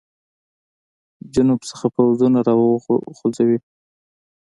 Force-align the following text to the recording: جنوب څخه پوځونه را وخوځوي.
جنوب 1.33 1.61
څخه 1.71 1.85
پوځونه 1.95 2.39
را 2.47 2.53
وخوځوي. 2.57 3.59